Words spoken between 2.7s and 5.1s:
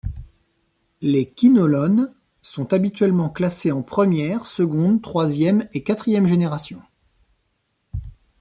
habituellement classées en première, seconde,